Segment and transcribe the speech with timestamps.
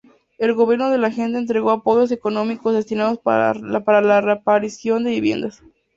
[0.39, 5.61] El Gobierno de la Gente entregó apoyos económicos destinados para la reparación de viviendas.